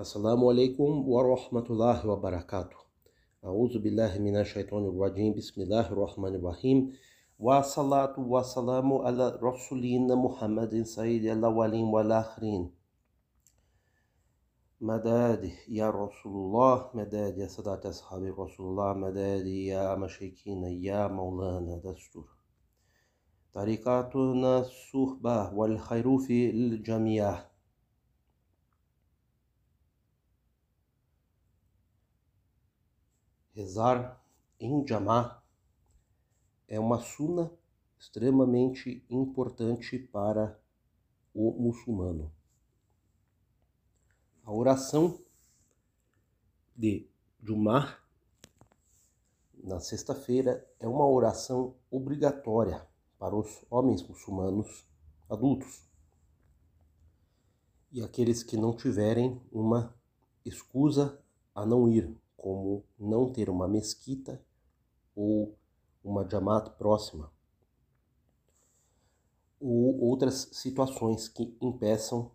[0.00, 2.76] السلام عليكم ورحمة الله وبركاته.
[3.44, 5.36] أعوذ بالله من الشيطان الرجيم.
[5.36, 6.78] بسم الله الرحمن الرحيم.
[7.38, 12.70] والصلاة والسلام على رسولنا محمد سيد الأولين والآخرين.
[14.80, 21.76] مداد يا رسول الله مداد يا سادات أصحاب رسول الله مداد يا مشيكين يا مولانا
[21.84, 22.28] دستور.
[23.52, 27.49] طريقتنا الصحبة والخير في الجميع.
[33.52, 34.22] Rezar
[34.58, 35.42] em Jamá
[36.68, 37.50] é uma suna
[37.98, 40.58] extremamente importante para
[41.34, 42.32] o muçulmano.
[44.44, 45.20] A oração
[46.76, 47.08] de
[47.42, 47.98] Jumá
[49.62, 52.86] na sexta-feira é uma oração obrigatória
[53.18, 54.86] para os homens muçulmanos
[55.28, 55.90] adultos
[57.92, 59.94] e aqueles que não tiverem uma
[60.44, 61.22] escusa
[61.54, 64.42] a não ir como não ter uma mesquita
[65.14, 65.54] ou
[66.02, 67.30] uma jamat próxima,
[69.60, 72.32] ou outras situações que impeçam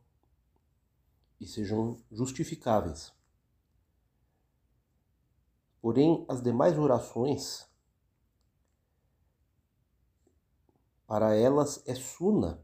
[1.42, 3.12] e sejam justificáveis.
[5.82, 7.68] Porém, as demais orações,
[11.08, 12.64] para elas é suna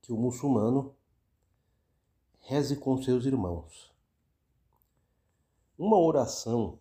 [0.00, 0.96] que o muçulmano
[2.40, 3.97] reze com seus irmãos.
[5.78, 6.80] Uma oração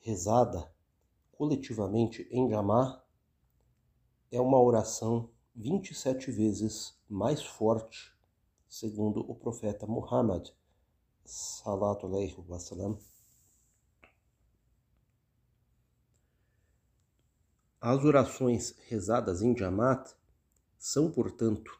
[0.00, 0.74] rezada
[1.32, 3.04] coletivamente em Jamá
[4.32, 8.10] é uma oração 27 vezes mais forte,
[8.66, 10.50] segundo o profeta Muhammad,
[11.26, 12.98] salatu alaihi wasalam.
[17.82, 20.10] As orações rezadas em Jamat
[20.78, 21.78] são, portanto,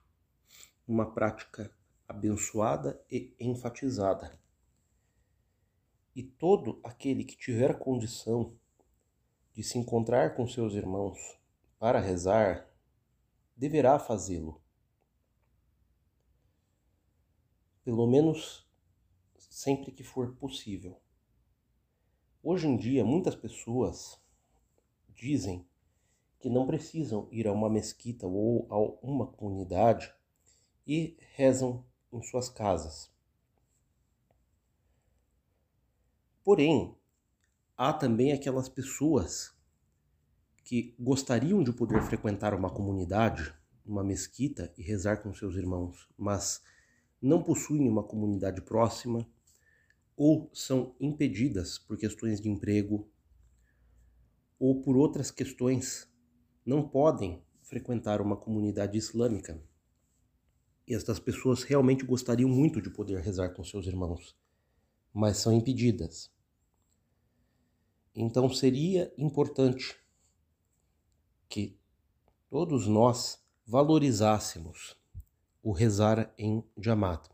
[0.87, 1.75] uma prática
[2.07, 4.44] abençoada e enfatizada
[6.15, 8.57] e todo aquele que tiver condição
[9.53, 11.19] de se encontrar com seus irmãos
[11.79, 12.69] para rezar,
[13.57, 14.61] deverá fazê-lo.
[17.85, 18.67] Pelo menos
[19.37, 21.01] sempre que for possível.
[22.43, 24.21] Hoje em dia, muitas pessoas
[25.09, 25.67] dizem
[26.41, 30.13] que não precisam ir a uma mesquita ou a uma comunidade
[30.87, 33.14] e rezam em suas casas.
[36.45, 36.95] Porém,
[37.75, 39.55] há também aquelas pessoas
[40.63, 46.63] que gostariam de poder frequentar uma comunidade, uma mesquita e rezar com seus irmãos, mas
[47.21, 49.27] não possuem uma comunidade próxima
[50.15, 53.09] ou são impedidas por questões de emprego
[54.59, 56.07] ou por outras questões,
[56.65, 59.59] não podem frequentar uma comunidade islâmica.
[60.87, 64.37] E estas pessoas realmente gostariam muito de poder rezar com seus irmãos,
[65.11, 66.34] mas são impedidas.
[68.15, 69.97] Então seria importante
[71.49, 71.77] que
[72.49, 74.97] todos nós valorizássemos
[75.63, 77.29] o rezar em Jamaat,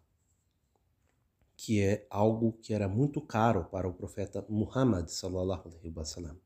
[1.56, 6.40] que é algo que era muito caro para o profeta Muhammad sallallahu alaihi wasallam.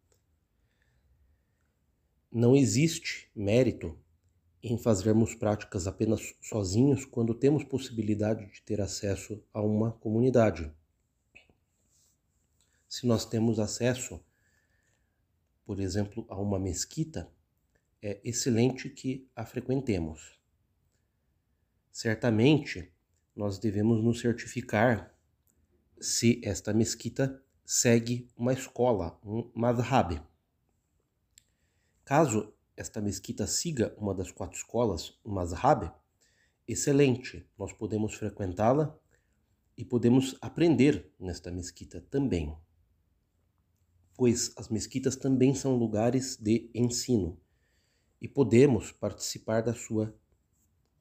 [2.32, 3.96] Não existe mérito
[4.60, 10.74] em fazermos práticas apenas sozinhos quando temos possibilidade de ter acesso a uma comunidade
[12.94, 14.24] se nós temos acesso,
[15.64, 17.28] por exemplo, a uma mesquita,
[18.00, 20.38] é excelente que a frequentemos.
[21.90, 22.94] Certamente,
[23.34, 25.12] nós devemos nos certificar
[26.00, 30.22] se esta mesquita segue uma escola, um madhab.
[32.04, 35.92] Caso esta mesquita siga uma das quatro escolas, um madhab,
[36.68, 38.96] excelente, nós podemos frequentá-la
[39.76, 42.56] e podemos aprender nesta mesquita também
[44.16, 47.38] pois as mesquitas também são lugares de ensino
[48.20, 50.14] e podemos participar da sua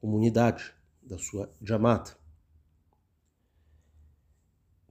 [0.00, 2.16] comunidade, da sua Jamaat.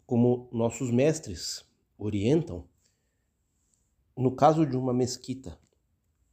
[0.05, 1.65] Como nossos mestres
[1.97, 2.67] orientam,
[4.15, 5.59] no caso de uma mesquita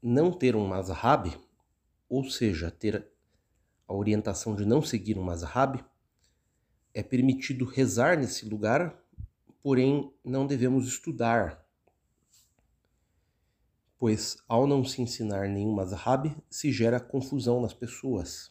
[0.02, 1.38] não ter um mazhab,
[2.08, 3.06] ou seja, ter
[3.86, 5.84] a orientação de não seguir um mazhab,
[6.94, 8.98] é permitido rezar nesse lugar,
[9.62, 11.69] porém não devemos estudar
[14.00, 18.50] pois ao não se ensinar nenhum mazhab, se gera confusão nas pessoas.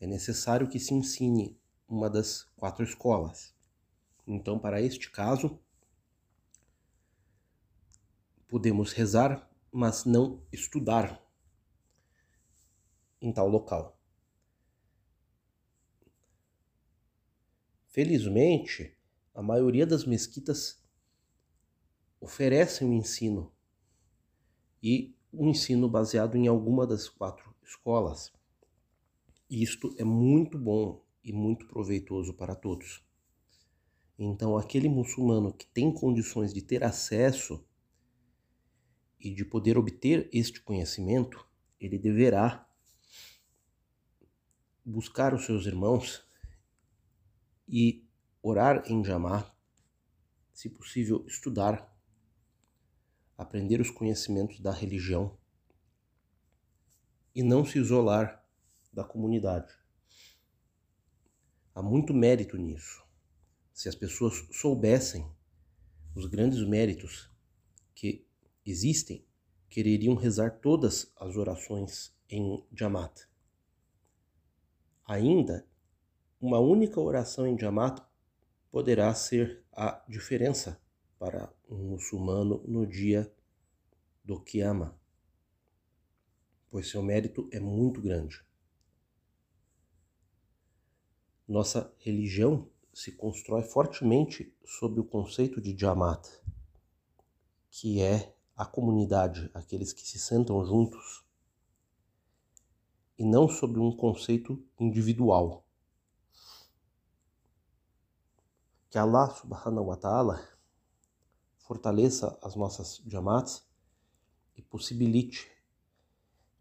[0.00, 3.54] É necessário que se ensine uma das quatro escolas.
[4.26, 5.60] Então, para este caso,
[8.48, 11.22] podemos rezar, mas não estudar
[13.20, 14.00] em tal local.
[17.88, 18.96] Felizmente,
[19.34, 20.82] a maioria das mesquitas
[22.18, 23.53] oferecem um ensino
[24.84, 28.30] e um ensino baseado em alguma das quatro escolas.
[29.48, 33.02] Isto é muito bom e muito proveitoso para todos.
[34.18, 37.64] Então, aquele muçulmano que tem condições de ter acesso
[39.18, 41.48] e de poder obter este conhecimento,
[41.80, 42.68] ele deverá
[44.84, 46.22] buscar os seus irmãos
[47.66, 48.06] e
[48.42, 49.50] orar em Jamá,
[50.52, 51.93] se possível, estudar,
[53.36, 55.36] aprender os conhecimentos da religião
[57.34, 58.44] e não se isolar
[58.92, 59.72] da comunidade.
[61.74, 63.04] Há muito mérito nisso.
[63.72, 65.28] Se as pessoas soubessem
[66.14, 67.28] os grandes méritos
[67.92, 68.24] que
[68.64, 69.26] existem,
[69.68, 73.28] quereriam rezar todas as orações em Jamaat.
[75.04, 75.66] Ainda,
[76.40, 78.00] uma única oração em Jamaat
[78.70, 80.80] poderá ser a diferença
[81.24, 83.34] para um muçulmano no dia
[84.22, 84.94] do Qiyamah,
[86.68, 88.44] pois seu mérito é muito grande.
[91.48, 96.28] Nossa religião se constrói fortemente sobre o conceito de Jamaat,
[97.70, 101.24] que é a comunidade, aqueles que se sentam juntos,
[103.16, 105.64] e não sobre um conceito individual.
[108.90, 110.53] Que Allah subhanahu wa ta'ala
[111.64, 113.64] fortaleça as nossas jamats
[114.56, 115.50] e possibilite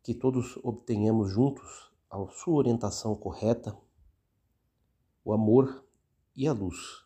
[0.02, 3.78] que todos obtenhamos juntos a sua orientação correta,
[5.26, 5.84] o amor
[6.36, 7.04] e a luz.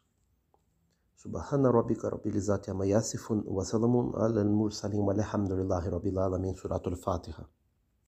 [1.16, 7.50] Subhana rabbika rabbil izzati amma yasifun wa salamun alal mursalin walhamdulillahi rabbil alamin suratul fatiha